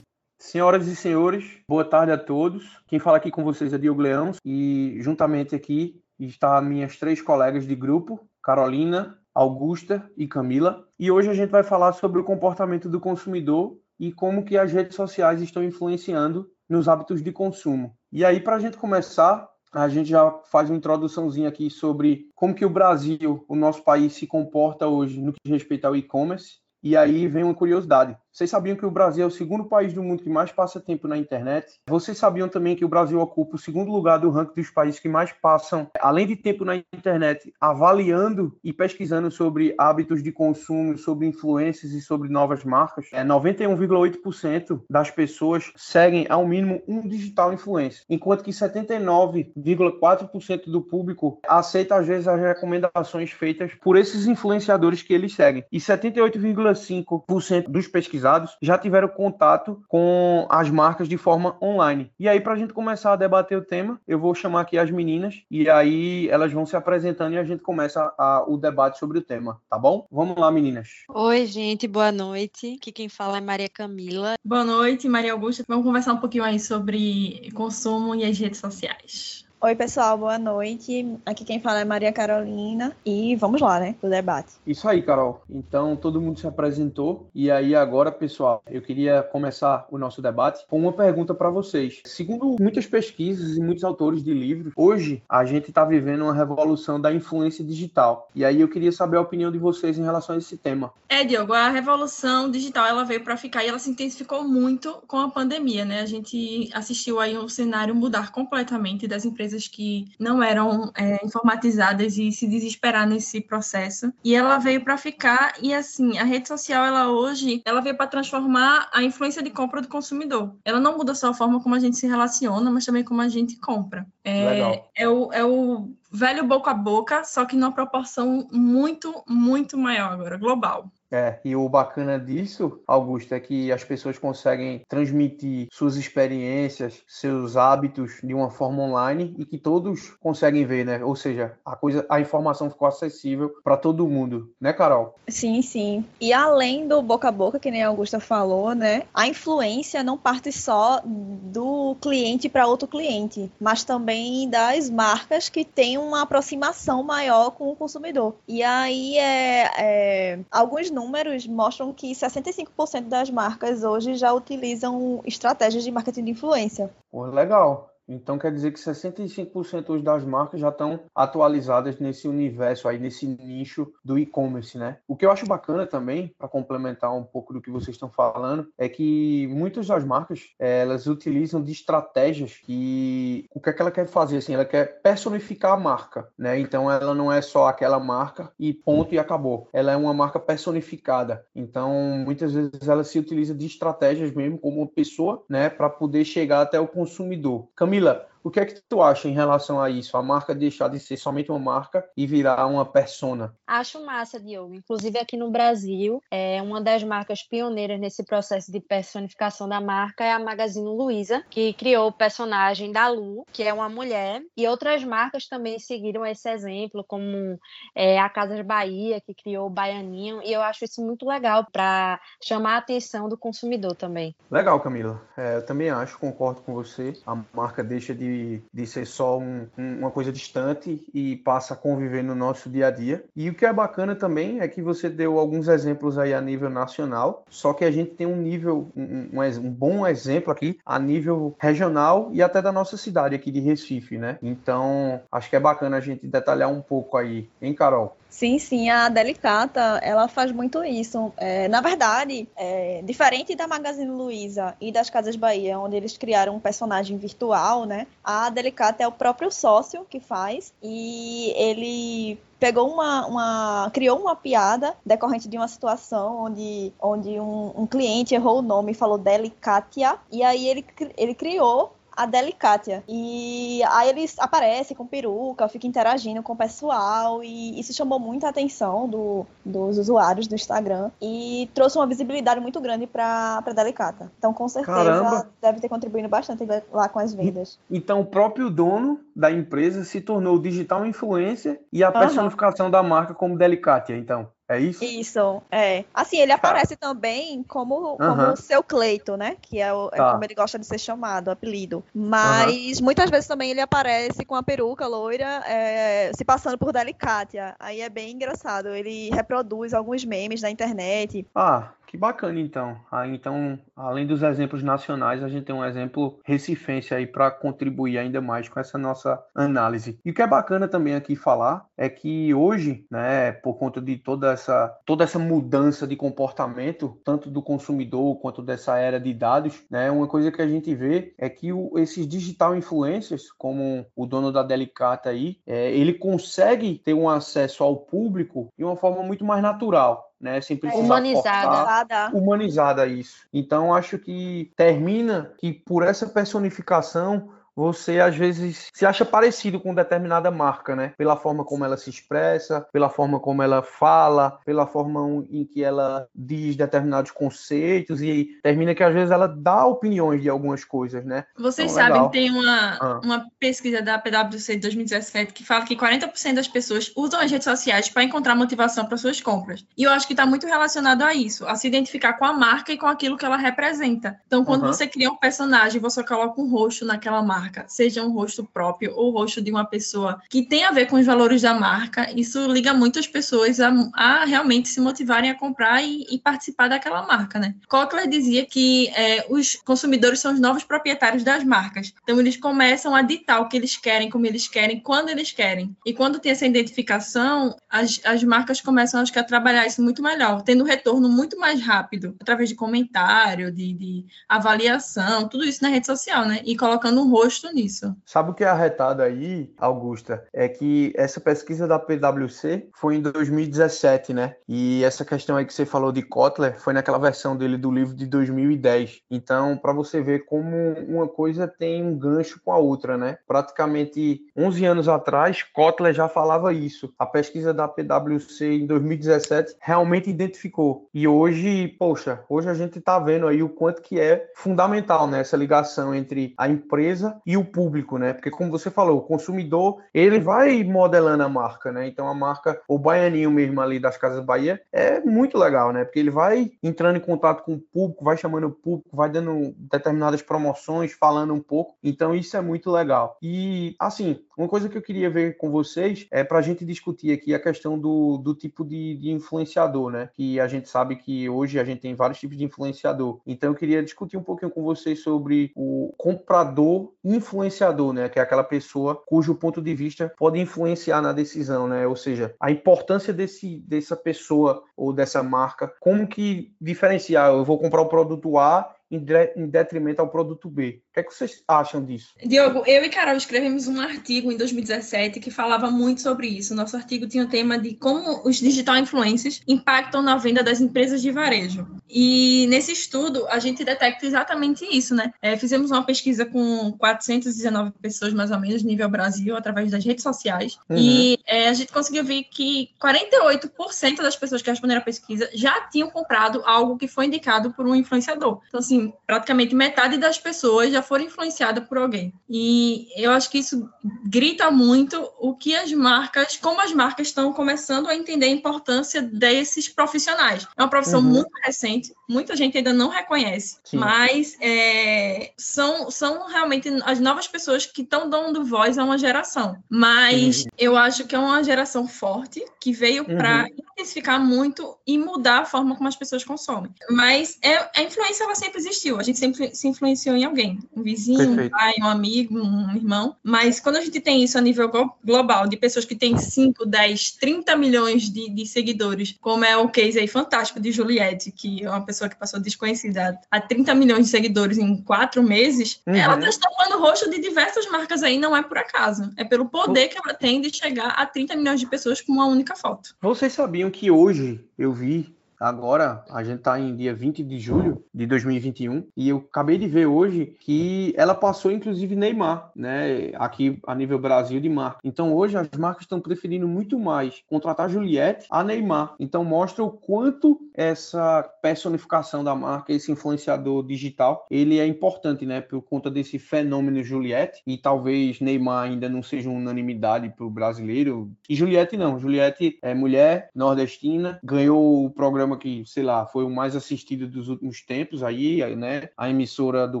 Senhoras 0.38 0.86
e 0.86 0.94
senhores, 0.94 1.42
boa 1.66 1.86
tarde 1.86 2.12
a 2.12 2.18
todos. 2.18 2.64
Quem 2.86 2.98
fala 2.98 3.16
aqui 3.16 3.30
com 3.30 3.42
vocês 3.42 3.72
é 3.72 3.78
Diogo 3.78 4.02
Leão 4.02 4.32
e 4.44 4.98
juntamente 5.00 5.54
aqui 5.54 6.02
está 6.20 6.60
minhas 6.60 6.98
três 6.98 7.22
colegas 7.22 7.66
de 7.66 7.74
grupo, 7.74 8.20
Carolina, 8.42 9.16
Augusta 9.34 10.06
e 10.18 10.28
Camila. 10.28 10.86
E 10.98 11.10
hoje 11.10 11.30
a 11.30 11.34
gente 11.34 11.48
vai 11.48 11.62
falar 11.62 11.94
sobre 11.94 12.20
o 12.20 12.24
comportamento 12.24 12.90
do 12.90 13.00
consumidor 13.00 13.74
e 13.98 14.12
como 14.12 14.44
que 14.44 14.58
as 14.58 14.70
redes 14.70 14.94
sociais 14.94 15.40
estão 15.40 15.64
influenciando 15.64 16.46
nos 16.68 16.88
hábitos 16.88 17.22
de 17.22 17.32
consumo. 17.32 17.96
E 18.14 18.24
aí, 18.24 18.38
para 18.38 18.54
a 18.54 18.58
gente 18.60 18.76
começar, 18.76 19.50
a 19.72 19.88
gente 19.88 20.08
já 20.08 20.30
faz 20.44 20.70
uma 20.70 20.76
introduçãozinha 20.76 21.48
aqui 21.48 21.68
sobre 21.68 22.30
como 22.32 22.54
que 22.54 22.64
o 22.64 22.70
Brasil, 22.70 23.44
o 23.48 23.56
nosso 23.56 23.82
país, 23.82 24.12
se 24.12 24.24
comporta 24.24 24.86
hoje 24.86 25.20
no 25.20 25.32
que 25.32 25.40
diz 25.44 25.52
respeito 25.52 25.84
ao 25.84 25.96
e-commerce. 25.96 26.60
E 26.80 26.96
aí 26.96 27.26
vem 27.26 27.42
uma 27.42 27.56
curiosidade. 27.56 28.16
Vocês 28.34 28.50
sabiam 28.50 28.74
que 28.74 28.84
o 28.84 28.90
Brasil 28.90 29.22
é 29.22 29.26
o 29.28 29.30
segundo 29.30 29.66
país 29.66 29.92
do 29.92 30.02
mundo 30.02 30.24
que 30.24 30.28
mais 30.28 30.50
passa 30.50 30.80
tempo 30.80 31.06
na 31.06 31.16
internet? 31.16 31.78
Vocês 31.86 32.18
sabiam 32.18 32.48
também 32.48 32.74
que 32.74 32.84
o 32.84 32.88
Brasil 32.88 33.20
ocupa 33.20 33.54
o 33.54 33.58
segundo 33.58 33.92
lugar 33.92 34.18
do 34.18 34.28
ranking 34.28 34.60
dos 34.60 34.70
países 34.70 34.98
que 34.98 35.08
mais 35.08 35.30
passam, 35.30 35.88
além 36.00 36.26
de 36.26 36.34
tempo 36.34 36.64
na 36.64 36.74
internet, 36.74 37.54
avaliando 37.60 38.58
e 38.64 38.72
pesquisando 38.72 39.30
sobre 39.30 39.72
hábitos 39.78 40.20
de 40.20 40.32
consumo, 40.32 40.98
sobre 40.98 41.28
influências 41.28 41.92
e 41.92 42.00
sobre 42.00 42.28
novas 42.28 42.64
marcas? 42.64 43.06
É 43.12 43.24
91,8% 43.24 44.82
das 44.90 45.12
pessoas 45.12 45.72
seguem 45.76 46.26
ao 46.28 46.44
mínimo 46.44 46.82
um 46.88 47.06
digital 47.06 47.52
influencer, 47.52 48.02
enquanto 48.10 48.42
que 48.42 48.50
79,4% 48.50 50.64
do 50.66 50.82
público 50.82 51.38
aceita 51.46 51.94
às 51.94 52.08
vezes 52.08 52.26
as 52.26 52.40
recomendações 52.40 53.30
feitas 53.30 53.72
por 53.80 53.96
esses 53.96 54.26
influenciadores 54.26 55.02
que 55.02 55.14
eles 55.14 55.36
seguem. 55.36 55.64
E 55.70 55.78
78,5% 55.78 57.68
dos 57.68 57.86
pesquisadores 57.86 58.23
já 58.60 58.78
tiveram 58.78 59.08
contato 59.08 59.82
com 59.88 60.46
as 60.48 60.70
marcas 60.70 61.08
de 61.08 61.16
forma 61.16 61.56
online. 61.62 62.10
E 62.18 62.28
aí, 62.28 62.40
para 62.40 62.54
a 62.54 62.56
gente 62.56 62.72
começar 62.72 63.12
a 63.12 63.16
debater 63.16 63.58
o 63.58 63.64
tema, 63.64 64.00
eu 64.06 64.18
vou 64.18 64.34
chamar 64.34 64.62
aqui 64.62 64.78
as 64.78 64.90
meninas 64.90 65.42
e 65.50 65.68
aí 65.68 66.28
elas 66.28 66.52
vão 66.52 66.66
se 66.66 66.76
apresentando 66.76 67.34
e 67.34 67.38
a 67.38 67.44
gente 67.44 67.62
começa 67.62 68.12
a, 68.18 68.44
o 68.46 68.56
debate 68.56 68.98
sobre 68.98 69.18
o 69.18 69.22
tema, 69.22 69.60
tá 69.68 69.78
bom? 69.78 70.06
Vamos 70.10 70.36
lá, 70.36 70.50
meninas. 70.50 71.04
Oi, 71.08 71.46
gente, 71.46 71.86
boa 71.86 72.12
noite. 72.12 72.76
Aqui 72.80 72.92
quem 72.92 73.08
fala 73.08 73.38
é 73.38 73.40
Maria 73.40 73.68
Camila. 73.68 74.34
Boa 74.44 74.64
noite, 74.64 75.08
Maria 75.08 75.32
Augusta. 75.32 75.64
Vamos 75.68 75.84
conversar 75.84 76.14
um 76.14 76.20
pouquinho 76.20 76.44
aí 76.44 76.58
sobre 76.58 77.50
consumo 77.54 78.14
e 78.14 78.24
as 78.24 78.38
redes 78.38 78.58
sociais. 78.58 79.43
Oi, 79.60 79.74
pessoal, 79.74 80.18
boa 80.18 80.38
noite. 80.38 81.16
Aqui 81.24 81.42
quem 81.42 81.58
fala 81.58 81.80
é 81.80 81.84
Maria 81.86 82.12
Carolina 82.12 82.94
e 83.04 83.34
vamos 83.36 83.62
lá, 83.62 83.80
né, 83.80 83.94
pro 83.98 84.10
debate. 84.10 84.52
Isso 84.66 84.86
aí, 84.86 85.00
Carol. 85.00 85.40
Então, 85.48 85.96
todo 85.96 86.20
mundo 86.20 86.38
se 86.38 86.46
apresentou 86.46 87.30
e 87.34 87.50
aí 87.50 87.74
agora, 87.74 88.12
pessoal, 88.12 88.62
eu 88.70 88.82
queria 88.82 89.22
começar 89.22 89.86
o 89.90 89.96
nosso 89.96 90.20
debate 90.20 90.66
com 90.68 90.78
uma 90.78 90.92
pergunta 90.92 91.32
para 91.32 91.48
vocês. 91.48 92.02
Segundo 92.04 92.56
muitas 92.60 92.86
pesquisas 92.86 93.56
e 93.56 93.60
muitos 93.60 93.84
autores 93.84 94.22
de 94.22 94.34
livros, 94.34 94.74
hoje 94.76 95.22
a 95.26 95.46
gente 95.46 95.70
está 95.70 95.82
vivendo 95.82 96.24
uma 96.24 96.34
revolução 96.34 97.00
da 97.00 97.10
influência 97.10 97.64
digital. 97.64 98.28
E 98.34 98.44
aí 98.44 98.60
eu 98.60 98.68
queria 98.68 98.92
saber 98.92 99.16
a 99.16 99.22
opinião 99.22 99.50
de 99.50 99.58
vocês 99.58 99.98
em 99.98 100.04
relação 100.04 100.34
a 100.34 100.38
esse 100.38 100.58
tema. 100.58 100.92
É, 101.08 101.24
Diogo, 101.24 101.54
a 101.54 101.70
revolução 101.70 102.50
digital 102.50 102.86
ela 102.86 103.04
veio 103.04 103.24
para 103.24 103.36
ficar 103.36 103.64
e 103.64 103.68
ela 103.68 103.78
se 103.78 103.88
intensificou 103.88 104.44
muito 104.44 105.02
com 105.06 105.16
a 105.16 105.30
pandemia, 105.30 105.86
né? 105.86 106.00
A 106.02 106.06
gente 106.06 106.68
assistiu 106.74 107.18
aí 107.18 107.38
um 107.38 107.48
cenário 107.48 107.94
mudar 107.94 108.30
completamente 108.30 109.08
das 109.08 109.24
empresas 109.24 109.43
empresas 109.44 109.68
que 109.68 110.06
não 110.18 110.42
eram 110.42 110.90
é, 110.96 111.24
informatizadas 111.24 112.16
e 112.16 112.32
se 112.32 112.46
desesperar 112.46 113.06
nesse 113.06 113.40
processo. 113.40 114.12
E 114.24 114.34
ela 114.34 114.58
veio 114.58 114.82
para 114.82 114.96
ficar 114.96 115.54
e 115.60 115.74
assim, 115.74 116.18
a 116.18 116.24
rede 116.24 116.48
social 116.48 116.84
ela 116.84 117.10
hoje, 117.10 117.62
ela 117.64 117.80
veio 117.80 117.96
para 117.96 118.06
transformar 118.06 118.88
a 118.92 119.02
influência 119.02 119.42
de 119.42 119.50
compra 119.50 119.82
do 119.82 119.88
consumidor. 119.88 120.54
Ela 120.64 120.80
não 120.80 120.96
muda 120.96 121.14
só 121.14 121.30
a 121.30 121.34
forma 121.34 121.60
como 121.62 121.74
a 121.74 121.78
gente 121.78 121.96
se 121.96 122.06
relaciona, 122.06 122.70
mas 122.70 122.84
também 122.84 123.04
como 123.04 123.20
a 123.20 123.28
gente 123.28 123.56
compra. 123.56 124.06
É, 124.24 124.82
é 124.96 125.08
o, 125.08 125.32
é 125.32 125.44
o 125.44 125.90
velho 126.10 126.44
boca 126.44 126.70
a 126.70 126.74
boca, 126.74 127.24
só 127.24 127.44
que 127.44 127.56
numa 127.56 127.72
proporção 127.72 128.48
muito, 128.50 129.22
muito 129.28 129.76
maior 129.76 130.12
agora, 130.12 130.38
global. 130.38 130.90
É, 131.14 131.38
e 131.44 131.54
o 131.54 131.68
bacana 131.68 132.18
disso, 132.18 132.80
Augusto, 132.88 133.32
é 133.34 133.38
que 133.38 133.70
as 133.70 133.84
pessoas 133.84 134.18
conseguem 134.18 134.82
transmitir 134.88 135.68
suas 135.70 135.94
experiências, 135.94 137.02
seus 137.06 137.56
hábitos 137.56 138.18
de 138.20 138.34
uma 138.34 138.50
forma 138.50 138.82
online 138.82 139.32
e 139.38 139.44
que 139.44 139.56
todos 139.56 140.10
conseguem 140.20 140.66
ver, 140.66 140.84
né? 140.84 141.04
Ou 141.04 141.14
seja, 141.14 141.56
a 141.64 141.76
coisa, 141.76 142.04
a 142.10 142.20
informação 142.20 142.68
ficou 142.68 142.88
acessível 142.88 143.54
para 143.62 143.76
todo 143.76 144.08
mundo, 144.08 144.52
né, 144.60 144.72
Carol? 144.72 145.14
Sim, 145.28 145.62
sim. 145.62 146.04
E 146.20 146.32
além 146.32 146.88
do 146.88 147.00
boca 147.00 147.28
a 147.28 147.32
boca, 147.32 147.60
que 147.60 147.70
nem 147.70 147.84
a 147.84 147.88
Augusta 147.88 148.18
falou, 148.18 148.74
né? 148.74 149.04
A 149.14 149.28
influência 149.28 150.02
não 150.02 150.18
parte 150.18 150.50
só 150.50 151.00
do 151.04 151.94
cliente 152.00 152.48
para 152.48 152.66
outro 152.66 152.88
cliente, 152.88 153.52
mas 153.60 153.84
também 153.84 154.50
das 154.50 154.90
marcas 154.90 155.48
que 155.48 155.64
têm 155.64 155.96
uma 155.96 156.22
aproximação 156.22 157.04
maior 157.04 157.52
com 157.52 157.70
o 157.70 157.76
consumidor. 157.76 158.34
E 158.48 158.64
aí 158.64 159.16
é, 159.16 159.70
é 159.78 160.38
alguns 160.50 160.90
números 160.90 161.03
números 161.04 161.46
mostram 161.46 161.92
que 161.92 162.12
65% 162.12 163.02
das 163.08 163.30
marcas 163.30 163.84
hoje 163.84 164.14
já 164.14 164.32
utilizam 164.32 165.20
estratégias 165.24 165.84
de 165.84 165.90
marketing 165.90 166.24
de 166.24 166.30
influência. 166.30 166.90
Pô, 167.10 167.26
legal. 167.26 167.93
Então 168.08 168.38
quer 168.38 168.52
dizer 168.52 168.72
que 168.72 168.78
65% 168.78 170.02
das 170.02 170.24
marcas 170.24 170.60
já 170.60 170.68
estão 170.68 171.00
atualizadas 171.14 171.98
nesse 171.98 172.28
universo 172.28 172.88
aí, 172.88 172.98
nesse 172.98 173.26
nicho 173.26 173.92
do 174.04 174.18
e-commerce, 174.18 174.76
né? 174.78 174.98
O 175.08 175.16
que 175.16 175.24
eu 175.24 175.30
acho 175.30 175.46
bacana 175.46 175.86
também, 175.86 176.34
para 176.38 176.48
complementar 176.48 177.14
um 177.14 177.24
pouco 177.24 177.52
do 177.52 177.60
que 177.60 177.70
vocês 177.70 177.96
estão 177.96 178.10
falando, 178.10 178.68
é 178.78 178.88
que 178.88 179.46
muitas 179.48 179.86
das 179.86 180.04
marcas 180.04 180.50
elas 180.58 181.06
utilizam 181.06 181.62
de 181.62 181.72
estratégias 181.72 182.58
que 182.64 183.46
o 183.54 183.60
que 183.60 183.70
é 183.70 183.72
que 183.72 183.82
ela 183.82 183.90
quer 183.90 184.06
fazer 184.06 184.38
assim, 184.38 184.54
ela 184.54 184.64
quer 184.64 185.00
personificar 185.02 185.72
a 185.72 185.76
marca, 185.76 186.28
né? 186.38 186.58
Então 186.58 186.90
ela 186.90 187.14
não 187.14 187.32
é 187.32 187.40
só 187.40 187.66
aquela 187.66 187.98
marca 187.98 188.52
e 188.58 188.72
ponto 188.72 189.14
e 189.14 189.18
acabou. 189.18 189.68
Ela 189.72 189.92
é 189.92 189.96
uma 189.96 190.14
marca 190.14 190.38
personificada. 190.38 191.44
Então 191.54 191.92
muitas 192.18 192.52
vezes 192.52 192.88
ela 192.88 193.04
se 193.04 193.18
utiliza 193.18 193.54
de 193.54 193.66
estratégias 193.66 194.32
mesmo 194.32 194.58
como 194.58 194.78
uma 194.78 194.86
pessoa, 194.86 195.44
né, 195.48 195.68
para 195.68 195.88
poder 195.88 196.24
chegar 196.24 196.60
até 196.60 196.78
o 196.78 196.88
consumidor. 196.88 197.68
Camila, 197.94 198.26
o 198.44 198.50
que 198.50 198.60
é 198.60 198.66
que 198.66 198.78
tu 198.86 199.00
acha 199.00 199.26
em 199.26 199.32
relação 199.32 199.80
a 199.80 199.88
isso? 199.88 200.18
A 200.18 200.22
marca 200.22 200.54
deixar 200.54 200.88
de 200.88 201.00
ser 201.00 201.16
somente 201.16 201.50
uma 201.50 201.58
marca 201.58 202.06
e 202.14 202.26
virar 202.26 202.66
uma 202.66 202.84
persona? 202.84 203.56
Acho 203.66 204.04
massa, 204.04 204.38
Diogo. 204.38 204.74
Inclusive 204.74 205.18
aqui 205.18 205.34
no 205.34 205.50
Brasil, 205.50 206.22
é 206.30 206.60
uma 206.60 206.78
das 206.78 207.02
marcas 207.02 207.42
pioneiras 207.42 207.98
nesse 207.98 208.22
processo 208.22 208.70
de 208.70 208.80
personificação 208.80 209.66
da 209.66 209.80
marca 209.80 210.24
é 210.24 210.30
a 210.30 210.38
Magazine 210.38 210.84
Luiza, 210.84 211.42
que 211.48 211.72
criou 211.72 212.08
o 212.08 212.12
personagem 212.12 212.92
da 212.92 213.08
Lu, 213.08 213.46
que 213.50 213.62
é 213.62 213.72
uma 213.72 213.88
mulher, 213.88 214.42
e 214.54 214.68
outras 214.68 215.02
marcas 215.02 215.46
também 215.46 215.78
seguiram 215.78 216.26
esse 216.26 216.46
exemplo, 216.50 217.02
como 217.08 217.58
é, 217.94 218.20
a 218.20 218.28
Casas 218.28 218.60
Bahia, 218.60 219.22
que 219.22 219.32
criou 219.34 219.68
o 219.68 219.70
Baianinho, 219.70 220.42
e 220.42 220.52
eu 220.52 220.60
acho 220.60 220.84
isso 220.84 221.00
muito 221.00 221.26
legal 221.26 221.66
para 221.72 222.20
chamar 222.42 222.74
a 222.74 222.78
atenção 222.78 223.26
do 223.26 223.38
consumidor 223.38 223.94
também. 223.96 224.36
Legal, 224.50 224.78
Camila. 224.80 225.22
É, 225.34 225.56
eu 225.56 225.64
também 225.64 225.88
acho, 225.88 226.18
concordo 226.18 226.60
com 226.60 226.74
você. 226.74 227.14
A 227.26 227.34
marca 227.54 227.82
deixa 227.82 228.14
de 228.14 228.33
de, 228.72 228.86
ser 228.86 229.06
só 229.06 229.38
um, 229.38 229.66
um, 229.78 229.98
uma 229.98 230.10
coisa 230.10 230.32
distante 230.32 231.06
e 231.12 231.36
passa 231.36 231.74
a 231.74 231.76
conviver 231.76 232.22
no 232.22 232.34
nosso 232.34 232.68
dia 232.68 232.88
a 232.88 232.90
dia. 232.90 233.24
E 233.34 233.48
o 233.48 233.54
que 233.54 233.64
é 233.64 233.72
bacana 233.72 234.14
também 234.14 234.60
é 234.60 234.68
que 234.68 234.82
você 234.82 235.08
deu 235.08 235.38
alguns 235.38 235.68
exemplos 235.68 236.18
aí 236.18 236.34
a 236.34 236.40
nível 236.40 236.70
nacional, 236.70 237.44
só 237.48 237.72
que 237.72 237.84
a 237.84 237.90
gente 237.90 238.12
tem 238.12 238.26
um 238.26 238.36
nível, 238.36 238.90
um, 238.96 239.28
um, 239.32 239.70
bom 239.70 240.06
exemplo 240.06 240.52
aqui 240.52 240.78
a 240.84 240.98
nível 240.98 241.54
regional 241.58 242.28
e 242.32 242.42
até 242.42 242.60
da 242.60 242.72
nossa 242.72 242.96
cidade 242.96 243.34
aqui 243.34 243.50
de 243.50 243.60
Recife, 243.60 244.18
né? 244.18 244.38
Então, 244.42 245.20
acho 245.30 245.50
que 245.50 245.56
é 245.56 245.60
bacana 245.60 245.96
a 245.96 246.00
gente 246.00 246.26
detalhar 246.26 246.70
um 246.70 246.80
pouco 246.80 247.16
aí, 247.16 247.48
hein, 247.60 247.74
Carol? 247.74 248.16
Sim, 248.34 248.58
sim, 248.58 248.90
a 248.90 249.08
Delicata, 249.08 250.00
ela 250.02 250.26
faz 250.26 250.50
muito 250.50 250.82
isso. 250.82 251.32
É, 251.36 251.68
na 251.68 251.80
verdade, 251.80 252.48
é, 252.56 253.00
diferente 253.04 253.54
da 253.54 253.68
Magazine 253.68 254.10
Luiza 254.10 254.74
e 254.80 254.90
das 254.90 255.08
Casas 255.08 255.36
Bahia, 255.36 255.78
onde 255.78 255.94
eles 255.94 256.18
criaram 256.18 256.56
um 256.56 256.58
personagem 256.58 257.16
virtual, 257.16 257.84
né? 257.84 258.08
A 258.24 258.48
Delicata 258.48 259.02
é 259.02 259.06
o 259.06 259.12
próprio 259.12 259.50
sócio 259.50 260.06
que 260.08 260.18
faz 260.18 260.72
e 260.82 261.52
ele 261.56 262.38
pegou 262.58 262.90
uma, 262.90 263.26
uma, 263.26 263.90
criou 263.92 264.18
uma 264.18 264.34
piada 264.34 264.96
decorrente 265.04 265.46
de 265.46 265.58
uma 265.58 265.68
situação 265.68 266.44
onde, 266.44 266.92
onde 266.98 267.38
um, 267.38 267.72
um 267.76 267.86
cliente 267.86 268.34
errou 268.34 268.60
o 268.60 268.62
nome 268.62 268.92
e 268.92 268.94
falou 268.94 269.18
Delicatia, 269.18 270.16
e 270.32 270.42
aí 270.42 270.66
ele, 270.66 270.84
ele 271.18 271.34
criou 271.34 271.94
a 272.16 272.26
Delicatia. 272.26 273.02
E 273.08 273.82
aí 273.84 274.08
eles 274.08 274.38
aparecem 274.38 274.96
com 274.96 275.06
peruca, 275.06 275.68
fica 275.68 275.86
interagindo 275.86 276.42
com 276.42 276.52
o 276.52 276.56
pessoal 276.56 277.42
e 277.42 277.78
isso 277.78 277.92
chamou 277.92 278.18
muita 278.18 278.48
atenção 278.48 279.08
do, 279.08 279.46
dos 279.64 279.98
usuários 279.98 280.46
do 280.46 280.54
Instagram 280.54 281.10
e 281.20 281.68
trouxe 281.74 281.98
uma 281.98 282.06
visibilidade 282.06 282.60
muito 282.60 282.80
grande 282.80 283.06
para 283.06 283.62
a 283.64 283.72
Delicata. 283.72 284.30
Então, 284.38 284.52
com 284.52 284.68
certeza, 284.68 284.96
Caramba. 284.96 285.48
deve 285.60 285.80
ter 285.80 285.88
contribuído 285.88 286.28
bastante 286.28 286.64
lá 286.92 287.08
com 287.08 287.18
as 287.18 287.34
vendas. 287.34 287.78
Então, 287.90 288.20
o 288.20 288.26
próprio 288.26 288.70
dono 288.70 289.20
da 289.34 289.50
empresa 289.50 290.04
se 290.04 290.20
tornou 290.20 290.58
digital 290.58 291.04
influencer 291.04 291.80
e 291.92 292.04
a 292.04 292.12
personificação 292.12 292.86
uhum. 292.86 292.92
da 292.92 293.02
marca 293.02 293.34
como 293.34 293.58
Delicatia, 293.58 294.16
então. 294.16 294.48
É 294.66 294.78
isso? 294.78 295.04
Isso, 295.04 295.62
é. 295.70 296.04
Assim, 296.14 296.38
ele 296.38 296.52
tá. 296.52 296.54
aparece 296.54 296.96
também 296.96 297.62
como, 297.64 298.16
como 298.16 298.42
uhum. 298.42 298.56
seu 298.56 298.82
Cleito, 298.82 299.36
né? 299.36 299.56
Que 299.60 299.78
é, 299.78 299.92
o, 299.92 300.08
é 300.10 300.16
tá. 300.16 300.32
como 300.32 300.44
ele 300.44 300.54
gosta 300.54 300.78
de 300.78 300.86
ser 300.86 300.98
chamado, 300.98 301.50
apelido. 301.50 302.02
Mas 302.14 302.98
uhum. 302.98 303.04
muitas 303.04 303.28
vezes 303.28 303.46
também 303.46 303.70
ele 303.70 303.80
aparece 303.80 304.44
com 304.44 304.54
a 304.54 304.62
peruca 304.62 305.06
loira, 305.06 305.62
é, 305.66 306.32
se 306.34 306.44
passando 306.44 306.78
por 306.78 306.92
Delicatia. 306.92 307.76
Aí 307.78 308.00
é 308.00 308.08
bem 308.08 308.32
engraçado. 308.32 308.88
Ele 308.88 309.28
reproduz 309.30 309.92
alguns 309.92 310.24
memes 310.24 310.62
na 310.62 310.70
internet. 310.70 311.46
Ah, 311.54 311.90
que 312.14 312.18
bacana, 312.18 312.60
então. 312.60 312.96
Ah, 313.10 313.26
então, 313.26 313.76
além 313.96 314.24
dos 314.24 314.40
exemplos 314.40 314.84
nacionais, 314.84 315.42
a 315.42 315.48
gente 315.48 315.64
tem 315.64 315.74
um 315.74 315.84
exemplo 315.84 316.38
recifense 316.44 317.12
aí 317.12 317.26
para 317.26 317.50
contribuir 317.50 318.18
ainda 318.18 318.40
mais 318.40 318.68
com 318.68 318.78
essa 318.78 318.96
nossa 318.96 319.44
análise. 319.52 320.20
E 320.24 320.30
o 320.30 320.34
que 320.34 320.40
é 320.40 320.46
bacana 320.46 320.86
também 320.86 321.16
aqui 321.16 321.34
falar 321.34 321.84
é 321.96 322.08
que 322.08 322.54
hoje, 322.54 323.04
né, 323.10 323.50
por 323.50 323.74
conta 323.74 324.00
de 324.00 324.16
toda 324.16 324.52
essa, 324.52 324.96
toda 325.04 325.24
essa 325.24 325.40
mudança 325.40 326.06
de 326.06 326.14
comportamento, 326.14 327.18
tanto 327.24 327.50
do 327.50 327.60
consumidor 327.60 328.36
quanto 328.36 328.62
dessa 328.62 328.96
era 328.96 329.18
de 329.18 329.34
dados, 329.34 329.84
né, 329.90 330.08
uma 330.08 330.28
coisa 330.28 330.52
que 330.52 330.62
a 330.62 330.68
gente 330.68 330.94
vê 330.94 331.34
é 331.36 331.48
que 331.48 331.72
o, 331.72 331.98
esses 331.98 332.28
digital 332.28 332.76
influencers, 332.76 333.50
como 333.50 334.06
o 334.14 334.24
dono 334.24 334.52
da 334.52 334.62
Delicata 334.62 335.30
aí, 335.30 335.58
é, 335.66 335.90
ele 335.90 336.14
consegue 336.14 336.96
ter 336.96 337.12
um 337.14 337.28
acesso 337.28 337.82
ao 337.82 337.96
público 337.96 338.68
de 338.78 338.84
uma 338.84 338.94
forma 338.94 339.24
muito 339.24 339.44
mais 339.44 339.60
natural 339.60 340.30
né? 340.40 340.60
Sem 340.60 340.76
precisar 340.76 341.02
humanizada. 341.02 341.70
Forçar, 341.70 342.34
humanizada 342.34 343.06
isso. 343.06 343.46
Então 343.52 343.94
acho 343.94 344.18
que 344.18 344.72
termina 344.76 345.52
que 345.58 345.72
por 345.72 346.02
essa 346.02 346.26
personificação 346.26 347.50
você 347.76 348.20
às 348.20 348.36
vezes 348.36 348.90
se 348.92 349.04
acha 349.04 349.24
parecido 349.24 349.80
com 349.80 349.94
determinada 349.94 350.50
marca, 350.50 350.94
né? 350.94 351.12
Pela 351.16 351.36
forma 351.36 351.64
como 351.64 351.84
ela 351.84 351.96
se 351.96 352.08
expressa, 352.08 352.86
pela 352.92 353.10
forma 353.10 353.40
como 353.40 353.62
ela 353.62 353.82
fala, 353.82 354.58
pela 354.64 354.86
forma 354.86 355.44
em 355.50 355.64
que 355.64 355.82
ela 355.82 356.26
diz 356.34 356.76
determinados 356.76 357.30
conceitos 357.30 358.22
e 358.22 358.58
termina 358.62 358.94
que 358.94 359.02
às 359.02 359.12
vezes 359.12 359.30
ela 359.30 359.48
dá 359.48 359.84
opiniões 359.86 360.42
de 360.42 360.48
algumas 360.48 360.84
coisas, 360.84 361.24
né? 361.24 361.44
Vocês 361.58 361.92
então, 361.92 362.04
sabem, 362.04 362.30
tem 362.30 362.50
uma, 362.50 362.98
ah. 363.00 363.20
uma 363.24 363.46
pesquisa 363.58 364.00
da 364.00 364.18
PwC 364.18 364.76
de 364.76 364.82
2017 364.82 365.52
que 365.52 365.64
fala 365.64 365.84
que 365.84 365.96
40% 365.96 366.54
das 366.54 366.68
pessoas 366.68 367.12
usam 367.16 367.40
as 367.40 367.50
redes 367.50 367.64
sociais 367.64 368.08
para 368.08 368.22
encontrar 368.22 368.54
motivação 368.54 369.06
para 369.06 369.16
suas 369.16 369.40
compras. 369.40 369.84
E 369.96 370.04
eu 370.04 370.10
acho 370.10 370.26
que 370.26 370.32
está 370.32 370.46
muito 370.46 370.66
relacionado 370.66 371.22
a 371.22 371.34
isso, 371.34 371.66
a 371.66 371.74
se 371.74 371.88
identificar 371.88 372.34
com 372.34 372.44
a 372.44 372.52
marca 372.52 372.92
e 372.92 372.98
com 372.98 373.06
aquilo 373.06 373.36
que 373.36 373.44
ela 373.44 373.56
representa. 373.56 374.38
Então, 374.46 374.64
quando 374.64 374.82
uhum. 374.82 374.88
você 374.88 375.06
cria 375.06 375.30
um 375.30 375.36
personagem, 375.36 376.00
você 376.00 376.22
coloca 376.22 376.60
um 376.60 376.70
rosto 376.70 377.04
naquela 377.04 377.42
marca 377.42 377.63
marca, 377.64 377.84
seja 377.88 378.22
um 378.22 378.30
rosto 378.30 378.64
próprio 378.64 379.12
ou 379.14 379.30
o 379.30 379.38
rosto 379.38 379.62
de 379.62 379.70
uma 379.70 379.84
pessoa 379.84 380.40
que 380.48 380.62
tem 380.62 380.84
a 380.84 380.90
ver 380.90 381.06
com 381.06 381.16
os 381.16 381.26
valores 381.26 381.62
da 381.62 381.74
marca, 381.74 382.30
isso 382.38 382.66
liga 382.70 382.92
muito 382.92 383.18
as 383.18 383.26
pessoas 383.26 383.80
a, 383.80 383.90
a 384.14 384.44
realmente 384.44 384.88
se 384.88 385.00
motivarem 385.00 385.50
a 385.50 385.54
comprar 385.54 386.02
e, 386.02 386.26
e, 386.30 386.38
participar 386.38 386.88
daquela 386.88 387.26
marca, 387.26 387.58
né? 387.58 387.74
Kotler 387.88 388.28
dizia 388.28 388.66
que 388.66 389.08
é, 389.08 389.46
os 389.48 389.76
consumidores 389.84 390.40
são 390.40 390.52
os 390.52 390.60
novos 390.60 390.84
proprietários 390.84 391.42
das 391.42 391.64
marcas, 391.64 392.12
então 392.22 392.38
eles 392.38 392.56
começam 392.56 393.14
a 393.14 393.22
ditar 393.22 393.60
o 393.60 393.68
que 393.68 393.76
eles 393.76 393.96
querem, 393.96 394.28
como 394.28 394.46
eles 394.46 394.68
querem, 394.68 395.00
quando 395.00 395.30
eles 395.30 395.52
querem. 395.52 395.96
E 396.04 396.12
quando 396.12 396.38
tem 396.38 396.52
essa 396.52 396.66
identificação, 396.66 397.76
as, 397.88 398.20
as 398.24 398.42
marcas 398.44 398.80
começam, 398.80 399.20
acho 399.20 399.32
que, 399.32 399.38
a 399.38 399.44
trabalhar 399.44 399.86
isso 399.86 400.02
muito 400.02 400.22
melhor, 400.22 400.62
tendo 400.62 400.84
retorno 400.84 401.28
muito 401.28 401.58
mais 401.58 401.80
rápido, 401.80 402.36
através 402.40 402.68
de 402.68 402.74
comentário, 402.74 403.72
de, 403.72 403.92
de 403.94 404.24
avaliação, 404.48 405.48
tudo 405.48 405.64
isso 405.64 405.82
na 405.82 405.88
rede 405.88 406.06
social, 406.06 406.46
né? 406.46 406.60
E 406.64 406.76
colocando 406.76 407.22
um 407.22 407.30
rosto 407.30 407.53
gosto 407.54 407.72
nisso. 407.72 408.16
Sabe 408.26 408.50
o 408.50 408.54
que 408.54 408.64
é 408.64 408.68
arretado 408.68 409.22
aí, 409.22 409.72
Augusta? 409.78 410.44
É 410.52 410.68
que 410.68 411.12
essa 411.16 411.40
pesquisa 411.40 411.86
da 411.86 411.98
PwC 411.98 412.88
foi 412.94 413.16
em 413.16 413.22
2017, 413.22 414.34
né? 414.34 414.56
E 414.68 415.04
essa 415.04 415.24
questão 415.24 415.56
aí 415.56 415.64
que 415.64 415.72
você 415.72 415.86
falou 415.86 416.10
de 416.10 416.22
Kotler 416.22 416.78
foi 416.80 416.92
naquela 416.92 417.18
versão 417.18 417.56
dele 417.56 417.76
do 417.76 417.92
livro 417.92 418.14
de 418.14 418.26
2010. 418.26 419.20
Então, 419.30 419.76
para 419.76 419.92
você 419.92 420.20
ver 420.20 420.44
como 420.46 420.76
uma 421.06 421.28
coisa 421.28 421.68
tem 421.68 422.02
um 422.02 422.18
gancho 422.18 422.60
com 422.64 422.72
a 422.72 422.76
outra, 422.76 423.16
né? 423.16 423.38
Praticamente 423.46 424.40
11 424.56 424.84
anos 424.84 425.08
atrás, 425.08 425.62
Kotler 425.62 426.12
já 426.12 426.28
falava 426.28 426.72
isso. 426.72 427.12
A 427.18 427.26
pesquisa 427.26 427.72
da 427.72 427.86
PwC 427.86 428.66
em 428.66 428.86
2017 428.86 429.76
realmente 429.80 430.28
identificou. 430.28 431.08
E 431.14 431.28
hoje, 431.28 431.88
poxa, 431.98 432.42
hoje 432.48 432.68
a 432.68 432.74
gente 432.74 432.98
está 432.98 433.18
vendo 433.18 433.46
aí 433.46 433.62
o 433.62 433.68
quanto 433.68 434.02
que 434.02 434.18
é 434.18 434.50
fundamental 434.56 435.28
né, 435.28 435.40
essa 435.40 435.56
ligação 435.56 436.14
entre 436.14 436.52
a 436.58 436.68
empresa 436.68 437.40
e 437.46 437.56
o 437.56 437.64
público, 437.64 438.18
né? 438.18 438.32
Porque 438.32 438.50
como 438.50 438.70
você 438.70 438.90
falou, 438.90 439.18
o 439.18 439.22
consumidor, 439.22 440.02
ele 440.12 440.38
vai 440.38 440.82
modelando 440.84 441.42
a 441.42 441.48
marca, 441.48 441.92
né? 441.92 442.06
Então 442.06 442.28
a 442.28 442.34
marca, 442.34 442.80
o 442.88 442.98
baianinho 442.98 443.50
mesmo 443.50 443.80
ali 443.80 443.98
das 443.98 444.16
Casas 444.16 444.44
Bahia, 444.44 444.80
é 444.92 445.20
muito 445.20 445.58
legal, 445.58 445.92
né? 445.92 446.04
Porque 446.04 446.18
ele 446.18 446.30
vai 446.30 446.72
entrando 446.82 447.16
em 447.16 447.20
contato 447.20 447.64
com 447.64 447.74
o 447.74 447.78
público, 447.80 448.24
vai 448.24 448.36
chamando 448.36 448.68
o 448.68 448.72
público, 448.72 449.16
vai 449.16 449.30
dando 449.30 449.74
determinadas 449.76 450.42
promoções, 450.42 451.12
falando 451.12 451.54
um 451.54 451.60
pouco. 451.60 451.94
Então 452.02 452.34
isso 452.34 452.56
é 452.56 452.60
muito 452.60 452.90
legal. 452.90 453.36
E 453.42 453.94
assim, 453.98 454.40
uma 454.56 454.68
coisa 454.68 454.88
que 454.88 454.96
eu 454.96 455.02
queria 455.02 455.30
ver 455.30 455.56
com 455.56 455.70
vocês 455.70 456.26
é 456.30 456.44
para 456.44 456.58
a 456.58 456.62
gente 456.62 456.84
discutir 456.84 457.32
aqui 457.32 457.54
a 457.54 457.60
questão 457.60 457.98
do, 457.98 458.38
do 458.38 458.54
tipo 458.54 458.84
de, 458.84 459.16
de 459.16 459.30
influenciador, 459.30 460.10
né? 460.10 460.30
Que 460.34 460.60
a 460.60 460.66
gente 460.66 460.88
sabe 460.88 461.16
que 461.16 461.48
hoje 461.48 461.78
a 461.78 461.84
gente 461.84 462.00
tem 462.00 462.14
vários 462.14 462.38
tipos 462.38 462.56
de 462.56 462.64
influenciador. 462.64 463.40
Então 463.46 463.70
eu 463.70 463.74
queria 463.74 464.02
discutir 464.02 464.36
um 464.36 464.42
pouquinho 464.42 464.70
com 464.70 464.82
vocês 464.82 465.20
sobre 465.20 465.72
o 465.74 466.12
comprador 466.16 467.12
influenciador, 467.34 468.12
né? 468.12 468.28
Que 468.28 468.38
é 468.38 468.42
aquela 468.42 468.64
pessoa 468.64 469.22
cujo 469.26 469.54
ponto 469.54 469.82
de 469.82 469.94
vista 469.94 470.32
pode 470.38 470.58
influenciar 470.60 471.20
na 471.20 471.32
decisão, 471.32 471.86
né? 471.86 472.06
Ou 472.06 472.16
seja, 472.16 472.54
a 472.60 472.70
importância 472.70 473.32
desse, 473.32 473.80
dessa 473.86 474.16
pessoa 474.16 474.82
ou 474.96 475.12
dessa 475.12 475.42
marca, 475.42 475.92
como 476.00 476.26
que 476.26 476.74
diferenciar? 476.80 477.50
Eu 477.50 477.64
vou 477.64 477.78
comprar 477.78 478.02
o 478.02 478.08
produto 478.08 478.58
A 478.58 478.94
em 479.14 479.66
detrimento 479.68 480.20
ao 480.20 480.28
produto 480.28 480.68
B. 480.68 481.02
O 481.10 481.14
que, 481.14 481.20
é 481.20 481.22
que 481.22 481.34
vocês 481.34 481.62
acham 481.66 482.04
disso? 482.04 482.34
Diogo, 482.44 482.82
eu 482.86 483.04
e 483.04 483.08
Carol 483.08 483.36
escrevemos 483.36 483.86
um 483.86 484.00
artigo 484.00 484.50
em 484.50 484.56
2017 484.56 485.40
que 485.40 485.50
falava 485.50 485.90
muito 485.90 486.20
sobre 486.20 486.46
isso. 486.48 486.74
Nosso 486.74 486.96
artigo 486.96 487.26
tinha 487.26 487.44
o 487.44 487.48
tema 487.48 487.78
de 487.78 487.94
como 487.94 488.46
os 488.46 488.56
digital 488.56 488.96
influencers 488.96 489.62
impactam 489.66 490.22
na 490.22 490.36
venda 490.36 490.62
das 490.62 490.80
empresas 490.80 491.22
de 491.22 491.30
varejo. 491.30 491.86
E 492.08 492.66
nesse 492.68 492.92
estudo, 492.92 493.46
a 493.48 493.58
gente 493.58 493.84
detecta 493.84 494.24
exatamente 494.24 494.84
isso, 494.84 495.14
né? 495.14 495.32
É, 495.42 495.56
fizemos 495.56 495.90
uma 495.90 496.04
pesquisa 496.04 496.46
com 496.46 496.92
419 496.92 497.92
pessoas, 498.00 498.32
mais 498.32 498.50
ou 498.50 498.60
menos, 498.60 498.82
nível 498.82 499.08
Brasil, 499.08 499.56
através 499.56 499.90
das 499.90 500.04
redes 500.04 500.22
sociais. 500.22 500.78
Uhum. 500.88 500.96
E 500.96 501.38
é, 501.46 501.68
a 501.68 501.74
gente 501.74 501.92
conseguiu 501.92 502.24
ver 502.24 502.44
que 502.44 502.90
48% 503.02 504.16
das 504.18 504.36
pessoas 504.36 504.62
que 504.62 504.70
responderam 504.70 505.00
a 505.00 505.04
pesquisa 505.04 505.48
já 505.54 505.88
tinham 505.88 506.10
comprado 506.10 506.62
algo 506.64 506.96
que 506.96 507.08
foi 507.08 507.26
indicado 507.26 507.72
por 507.72 507.86
um 507.86 507.94
influenciador. 507.94 508.60
Então, 508.68 508.80
assim, 508.80 509.03
praticamente 509.26 509.74
metade 509.74 510.18
das 510.18 510.38
pessoas 510.38 510.92
já 510.92 511.02
foram 511.02 511.24
influenciadas 511.24 511.86
por 511.86 511.98
alguém. 511.98 512.32
E 512.48 513.08
eu 513.16 513.30
acho 513.30 513.50
que 513.50 513.58
isso 513.58 513.88
grita 514.24 514.70
muito 514.70 515.30
o 515.38 515.54
que 515.54 515.74
as 515.74 515.92
marcas, 515.92 516.56
como 516.56 516.80
as 516.80 516.92
marcas 516.92 517.28
estão 517.28 517.52
começando 517.52 518.08
a 518.08 518.14
entender 518.14 518.46
a 518.46 518.50
importância 518.50 519.22
desses 519.22 519.88
profissionais. 519.88 520.66
É 520.76 520.82
uma 520.82 520.88
profissão 520.88 521.20
uhum. 521.20 521.26
muito 521.26 521.50
recente, 521.64 522.12
muita 522.28 522.56
gente 522.56 522.76
ainda 522.76 522.92
não 522.92 523.08
reconhece, 523.08 523.78
Sim. 523.84 523.96
mas 523.98 524.56
é, 524.60 525.52
são, 525.56 526.10
são 526.10 526.46
realmente 526.46 526.88
as 527.04 527.20
novas 527.20 527.46
pessoas 527.46 527.86
que 527.86 528.02
estão 528.02 528.28
dando 528.28 528.64
voz 528.64 528.98
a 528.98 529.04
uma 529.04 529.18
geração. 529.18 529.76
Mas 529.88 530.62
uhum. 530.62 530.70
eu 530.78 530.96
acho 530.96 531.24
que 531.24 531.34
é 531.34 531.38
uma 531.38 531.62
geração 531.62 532.06
forte 532.06 532.64
que 532.80 532.92
veio 532.92 533.26
uhum. 533.28 533.36
para 533.36 533.68
intensificar 533.68 534.40
muito 534.40 534.96
e 535.06 535.16
mudar 535.16 535.60
a 535.60 535.64
forma 535.64 535.96
como 535.96 536.08
as 536.08 536.16
pessoas 536.16 536.44
consomem. 536.44 536.92
Mas 537.10 537.58
é, 537.62 537.90
a 537.96 538.02
influência 538.02 538.44
ela 538.44 538.54
sempre 538.54 538.78
existiu, 538.94 539.18
a 539.18 539.22
gente 539.22 539.38
sempre 539.38 539.74
se 539.74 539.88
influenciou 539.88 540.36
em 540.36 540.44
alguém, 540.44 540.78
um 540.96 541.02
vizinho, 541.02 541.38
Perfeito. 541.38 541.66
um 541.74 541.78
pai, 541.78 541.94
um 542.00 542.06
amigo, 542.06 542.58
um 542.58 542.94
irmão. 542.94 543.36
Mas 543.42 543.80
quando 543.80 543.96
a 543.96 544.00
gente 544.00 544.20
tem 544.20 544.42
isso 544.42 544.56
a 544.56 544.60
nível 544.60 544.90
global, 545.24 545.68
de 545.68 545.76
pessoas 545.76 546.04
que 546.04 546.14
têm 546.14 546.38
5, 546.38 546.86
10, 546.86 547.32
30 547.32 547.76
milhões 547.76 548.30
de, 548.30 548.48
de 548.48 548.66
seguidores, 548.66 549.34
como 549.40 549.64
é 549.64 549.76
o 549.76 549.88
case 549.88 550.18
aí 550.18 550.28
fantástico 550.28 550.80
de 550.80 550.92
Juliette, 550.92 551.50
que 551.50 551.84
é 551.84 551.90
uma 551.90 552.04
pessoa 552.04 552.28
que 552.28 552.36
passou 552.36 552.60
desconhecida 552.60 553.38
a 553.50 553.60
30 553.60 553.94
milhões 553.94 554.26
de 554.26 554.30
seguidores 554.30 554.78
em 554.78 554.96
quatro 555.02 555.42
meses, 555.42 556.00
uhum. 556.06 556.14
ela 556.14 556.34
está 556.36 556.48
estampando 556.48 556.96
o 556.96 557.00
rosto 557.00 557.28
de 557.30 557.40
diversas 557.40 557.86
marcas 557.90 558.22
aí, 558.22 558.38
não 558.38 558.56
é 558.56 558.62
por 558.62 558.78
acaso. 558.78 559.30
É 559.36 559.44
pelo 559.44 559.66
poder 559.66 560.08
que 560.08 560.18
ela 560.18 560.34
tem 560.34 560.60
de 560.60 560.74
chegar 560.74 561.08
a 561.08 561.26
30 561.26 561.56
milhões 561.56 561.80
de 561.80 561.86
pessoas 561.86 562.20
com 562.20 562.32
uma 562.32 562.46
única 562.46 562.76
foto. 562.76 563.14
Vocês 563.20 563.52
sabiam 563.52 563.90
que 563.90 564.10
hoje 564.10 564.60
eu 564.78 564.92
vi 564.92 565.34
agora, 565.64 566.24
a 566.30 566.44
gente 566.44 566.60
tá 566.60 566.78
em 566.78 566.94
dia 566.94 567.14
20 567.14 567.42
de 567.42 567.58
julho 567.58 568.04
de 568.12 568.26
2021, 568.26 569.06
e 569.16 569.28
eu 569.28 569.38
acabei 569.38 569.78
de 569.78 569.86
ver 569.86 570.06
hoje 570.06 570.54
que 570.60 571.14
ela 571.16 571.34
passou, 571.34 571.70
inclusive, 571.70 572.14
Neymar, 572.14 572.70
né? 572.76 573.32
Aqui 573.34 573.78
a 573.86 573.94
nível 573.94 574.18
Brasil 574.18 574.60
de 574.60 574.68
marca. 574.68 575.00
Então, 575.02 575.34
hoje 575.34 575.56
as 575.56 575.68
marcas 575.78 576.04
estão 576.04 576.20
preferindo 576.20 576.68
muito 576.68 576.98
mais 576.98 577.42
contratar 577.48 577.88
Juliette 577.88 578.46
a 578.50 578.62
Neymar. 578.62 579.14
Então, 579.18 579.44
mostra 579.44 579.82
o 579.82 579.90
quanto 579.90 580.60
essa 580.74 581.42
personificação 581.62 582.44
da 582.44 582.54
marca, 582.54 582.92
esse 582.92 583.10
influenciador 583.10 583.86
digital, 583.86 584.46
ele 584.50 584.78
é 584.78 584.86
importante, 584.86 585.46
né? 585.46 585.60
Por 585.60 585.82
conta 585.82 586.10
desse 586.10 586.38
fenômeno 586.38 587.02
Juliette, 587.02 587.62
e 587.66 587.78
talvez 587.78 588.40
Neymar 588.40 588.84
ainda 588.84 589.08
não 589.08 589.22
seja 589.22 589.48
unanimidade 589.48 590.28
para 590.28 590.44
o 590.44 590.50
brasileiro. 590.50 591.30
E 591.48 591.54
Juliette 591.54 591.96
não. 591.96 592.18
Juliette 592.18 592.78
é 592.82 592.94
mulher 592.94 593.50
nordestina, 593.54 594.38
ganhou 594.42 595.06
o 595.06 595.10
programa 595.10 595.53
que, 595.56 595.84
sei 595.86 596.02
lá, 596.02 596.26
foi 596.26 596.44
o 596.44 596.50
mais 596.50 596.76
assistido 596.76 597.26
dos 597.26 597.48
últimos 597.48 597.82
tempos 597.82 598.22
aí, 598.22 598.64
né? 598.76 599.08
A 599.16 599.28
emissora 599.28 599.86
do 599.86 600.00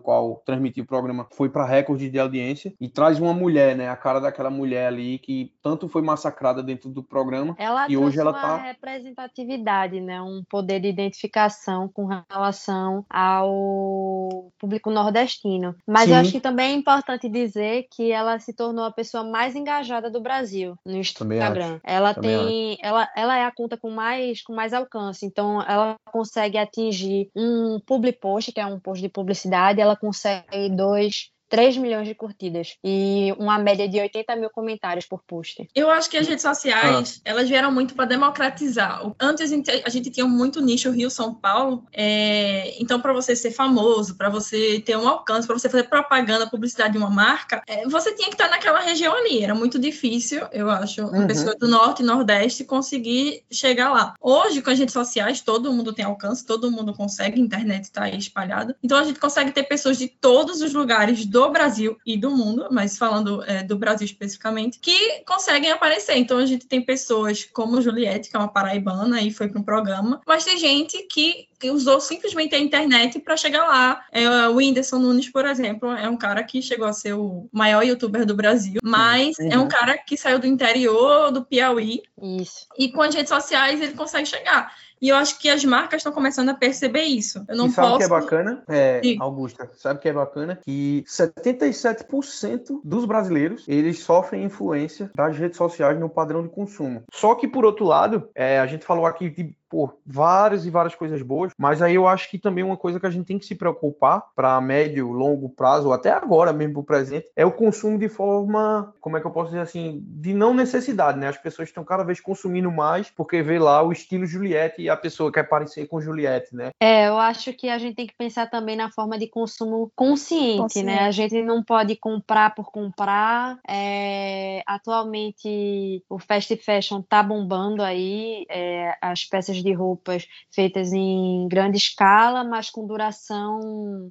qual 0.00 0.42
transmitiu 0.44 0.84
o 0.84 0.86
programa 0.86 1.26
foi 1.32 1.48
para 1.48 1.66
recorde 1.66 2.10
de 2.10 2.18
audiência 2.18 2.74
e 2.80 2.88
traz 2.88 3.20
uma 3.20 3.32
mulher, 3.32 3.76
né? 3.76 3.88
A 3.88 3.96
cara 3.96 4.20
daquela 4.20 4.50
mulher 4.50 4.86
ali 4.86 5.18
que 5.18 5.52
tanto 5.62 5.88
foi 5.88 6.02
massacrada 6.02 6.62
dentro 6.62 6.90
do 6.90 7.02
programa 7.02 7.54
ela 7.58 7.86
e 7.88 7.96
hoje 7.96 8.18
ela 8.18 8.32
tá 8.32 8.56
representatividade, 8.56 10.00
né? 10.00 10.20
Um 10.20 10.42
poder 10.48 10.80
de 10.80 10.88
identificação 10.88 11.88
com 11.88 12.06
relação 12.06 13.04
ao 13.08 14.50
público 14.58 14.90
nordestino. 14.90 15.74
Mas 15.86 16.04
Sim. 16.04 16.10
eu 16.10 16.16
acho 16.16 16.32
que 16.32 16.40
também 16.40 16.72
é 16.72 16.74
importante 16.74 17.28
dizer 17.28 17.86
que 17.90 18.10
ela 18.10 18.38
se 18.38 18.52
tornou 18.52 18.84
a 18.84 18.92
pessoa 18.92 19.24
mais 19.24 19.54
engajada 19.54 20.10
do 20.10 20.20
Brasil 20.20 20.76
no 20.84 20.96
Instagram. 20.96 21.74
acho. 21.74 21.80
Ela 21.84 22.14
Também 22.14 22.46
tem, 22.46 22.78
ela, 22.82 23.08
ela 23.16 23.38
é 23.38 23.44
a 23.44 23.52
conta 23.52 23.76
com 23.76 23.90
mais 23.90 24.42
com 24.42 24.54
mais 24.54 24.72
alcance. 24.72 25.24
Então 25.24 25.41
ela 25.62 25.96
consegue 26.12 26.56
atingir 26.58 27.30
um 27.34 27.80
public 27.86 28.18
post, 28.20 28.52
que 28.52 28.60
é 28.60 28.66
um 28.66 28.78
post 28.78 29.02
de 29.02 29.08
publicidade, 29.08 29.80
ela 29.80 29.96
consegue 29.96 30.68
dois 30.70 31.31
3 31.52 31.76
milhões 31.76 32.08
de 32.08 32.14
curtidas 32.14 32.78
e 32.82 33.30
uma 33.38 33.58
média 33.58 33.86
de 33.86 34.00
80 34.00 34.36
mil 34.36 34.48
comentários 34.48 35.04
por 35.04 35.22
post. 35.22 35.68
Eu 35.74 35.90
acho 35.90 36.08
que 36.08 36.16
as 36.16 36.26
redes 36.26 36.40
sociais, 36.40 37.20
elas 37.26 37.46
vieram 37.46 37.70
muito 37.70 37.92
para 37.94 38.06
democratizar. 38.06 39.02
Antes 39.20 39.42
a 39.44 39.46
gente, 39.54 39.70
a 39.70 39.88
gente 39.90 40.10
tinha 40.10 40.26
muito 40.26 40.62
nicho 40.62 40.90
Rio-São 40.90 41.34
Paulo, 41.34 41.84
é, 41.92 42.74
então 42.82 42.98
para 42.98 43.12
você 43.12 43.36
ser 43.36 43.50
famoso, 43.50 44.16
para 44.16 44.30
você 44.30 44.80
ter 44.80 44.96
um 44.96 45.06
alcance, 45.06 45.46
para 45.46 45.58
você 45.58 45.68
fazer 45.68 45.90
propaganda, 45.90 46.48
publicidade 46.48 46.92
de 46.92 46.98
uma 46.98 47.10
marca, 47.10 47.62
é, 47.66 47.86
você 47.86 48.14
tinha 48.14 48.28
que 48.28 48.34
estar 48.34 48.48
naquela 48.48 48.80
região 48.80 49.14
ali. 49.14 49.44
Era 49.44 49.54
muito 49.54 49.78
difícil, 49.78 50.40
eu 50.52 50.70
acho, 50.70 51.02
uma 51.02 51.18
Uhum. 51.18 51.26
pessoa 51.26 51.54
do 51.54 51.68
Norte 51.68 52.02
e 52.02 52.06
Nordeste 52.06 52.64
conseguir 52.64 53.44
chegar 53.50 53.92
lá. 53.92 54.14
Hoje, 54.22 54.62
com 54.62 54.70
as 54.70 54.78
redes 54.78 54.94
sociais, 54.94 55.42
todo 55.42 55.70
mundo 55.70 55.92
tem 55.92 56.06
alcance, 56.06 56.46
todo 56.46 56.70
mundo 56.72 56.94
consegue, 56.94 57.38
a 57.38 57.44
internet 57.44 57.84
está 57.84 58.04
aí 58.04 58.16
espalhada. 58.16 58.74
Então 58.82 58.96
a 58.96 59.04
gente 59.04 59.20
consegue 59.20 59.52
ter 59.52 59.64
pessoas 59.64 59.98
de 59.98 60.08
todos 60.08 60.62
os 60.62 60.72
lugares 60.72 61.26
do 61.26 61.41
Brasil 61.50 61.96
e 62.06 62.16
do 62.16 62.30
mundo, 62.30 62.68
mas 62.70 62.96
falando 62.98 63.42
é, 63.44 63.62
do 63.62 63.76
Brasil 63.76 64.04
especificamente, 64.04 64.78
que 64.78 65.20
conseguem 65.26 65.70
aparecer. 65.70 66.16
Então 66.16 66.38
a 66.38 66.46
gente 66.46 66.66
tem 66.66 66.80
pessoas 66.82 67.44
como 67.52 67.80
Juliette, 67.82 68.30
que 68.30 68.36
é 68.36 68.38
uma 68.38 68.48
paraibana 68.48 69.20
e 69.20 69.30
foi 69.30 69.48
para 69.48 69.60
um 69.60 69.64
programa, 69.64 70.20
mas 70.26 70.44
tem 70.44 70.58
gente 70.58 71.02
que 71.04 71.48
que 71.62 71.70
usou 71.70 72.00
simplesmente 72.00 72.56
a 72.56 72.58
internet 72.58 73.20
para 73.20 73.36
chegar 73.36 73.64
lá. 73.68 74.04
É, 74.10 74.48
o 74.48 74.56
Whindersson 74.56 74.98
Nunes, 74.98 75.28
por 75.28 75.46
exemplo, 75.46 75.92
é 75.92 76.08
um 76.08 76.16
cara 76.16 76.42
que 76.42 76.60
chegou 76.60 76.88
a 76.88 76.92
ser 76.92 77.12
o 77.12 77.48
maior 77.52 77.82
youtuber 77.84 78.26
do 78.26 78.34
Brasil, 78.34 78.80
mas 78.82 79.38
Uhum. 79.38 79.48
é 79.48 79.58
um 79.58 79.68
cara 79.68 79.96
que 79.96 80.16
saiu 80.16 80.40
do 80.40 80.46
interior 80.48 81.30
do 81.30 81.44
Piauí 81.44 82.02
Isso. 82.20 82.66
e 82.76 82.90
com 82.90 83.00
as 83.00 83.14
redes 83.14 83.28
sociais 83.28 83.80
ele 83.80 83.92
consegue 83.92 84.26
chegar. 84.26 84.74
E 85.02 85.08
eu 85.08 85.16
acho 85.16 85.36
que 85.40 85.48
as 85.48 85.64
marcas 85.64 85.98
estão 85.98 86.12
começando 86.12 86.50
a 86.50 86.54
perceber 86.54 87.02
isso. 87.02 87.44
Eu 87.48 87.56
não 87.56 87.66
e 87.66 87.70
sabe 87.70 87.88
o 87.88 87.90
posso. 87.90 87.98
que 87.98 88.04
é 88.04 88.08
bacana? 88.08 88.64
É. 88.68 89.00
Augusta, 89.18 89.68
sabe 89.74 89.98
o 89.98 90.02
que 90.02 90.08
é 90.08 90.12
bacana? 90.12 90.60
Que 90.64 91.04
77% 91.08 92.80
dos 92.84 93.04
brasileiros, 93.04 93.64
eles 93.66 93.98
sofrem 93.98 94.44
influência 94.44 95.10
das 95.16 95.36
redes 95.36 95.56
sociais 95.56 95.98
no 95.98 96.08
padrão 96.08 96.44
de 96.44 96.48
consumo. 96.48 97.02
Só 97.12 97.34
que, 97.34 97.48
por 97.48 97.64
outro 97.64 97.84
lado, 97.84 98.30
é, 98.32 98.60
a 98.60 98.66
gente 98.66 98.84
falou 98.84 99.04
aqui 99.04 99.28
de 99.28 99.56
pô, 99.72 99.90
várias 100.04 100.66
e 100.66 100.70
várias 100.70 100.94
coisas 100.94 101.22
boas, 101.22 101.50
mas 101.56 101.80
aí 101.80 101.94
eu 101.94 102.06
acho 102.06 102.28
que 102.30 102.38
também 102.38 102.62
uma 102.62 102.76
coisa 102.76 103.00
que 103.00 103.06
a 103.06 103.10
gente 103.10 103.24
tem 103.24 103.38
que 103.38 103.46
se 103.46 103.54
preocupar 103.54 104.22
para 104.36 104.60
médio, 104.60 105.10
longo 105.10 105.48
prazo, 105.48 105.86
ou 105.86 105.94
até 105.94 106.10
agora 106.10 106.52
mesmo 106.52 106.74
pro 106.74 106.84
presente, 106.84 107.26
é 107.34 107.46
o 107.46 107.50
consumo 107.50 107.98
de 107.98 108.10
forma, 108.10 108.92
como 109.00 109.16
é 109.16 109.20
que 109.20 109.26
eu 109.26 109.30
posso 109.30 109.48
dizer 109.48 109.62
assim, 109.62 110.04
de 110.06 110.34
não 110.34 110.52
necessidade, 110.52 111.18
né? 111.18 111.28
As 111.28 111.38
pessoas 111.38 111.70
estão 111.70 111.82
cada 111.84 112.04
vez 112.04 112.20
consumindo 112.20 112.70
mais 112.70 113.08
porque 113.08 113.42
vê 113.42 113.58
lá 113.58 113.82
o 113.82 113.92
estilo 113.92 114.26
Juliette 114.26 114.82
e 114.82 114.90
a 114.90 114.96
pessoa 114.96 115.32
quer 115.32 115.44
parecer 115.44 115.86
com 115.86 116.02
Juliette, 116.02 116.54
né? 116.54 116.68
É, 116.78 117.08
eu 117.08 117.16
acho 117.16 117.54
que 117.54 117.70
a 117.70 117.78
gente 117.78 117.96
tem 117.96 118.06
que 118.06 118.14
pensar 118.14 118.50
também 118.50 118.76
na 118.76 118.90
forma 118.90 119.18
de 119.18 119.26
consumo 119.26 119.90
consciente, 119.96 120.58
Consciente. 120.58 120.86
né? 120.86 120.98
A 120.98 121.10
gente 121.10 121.40
não 121.40 121.64
pode 121.64 121.96
comprar 121.96 122.54
por 122.54 122.70
comprar. 122.70 123.58
É, 123.66 124.62
atualmente 124.66 126.04
o 126.10 126.18
fast 126.18 126.54
fashion 126.56 127.00
tá 127.00 127.22
bombando 127.22 127.82
aí, 127.82 128.44
é, 128.50 128.94
as 129.00 129.24
peças 129.24 129.61
de 129.62 129.72
roupas 129.72 130.26
feitas 130.50 130.92
em 130.92 131.48
grande 131.48 131.76
escala, 131.76 132.44
mas 132.44 132.70
com 132.70 132.86
duração 132.86 134.10